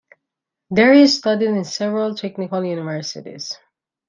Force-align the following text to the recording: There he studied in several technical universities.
There 0.71 0.91
he 0.93 1.05
studied 1.05 1.49
in 1.49 1.63
several 1.63 2.15
technical 2.15 2.65
universities. 2.65 3.55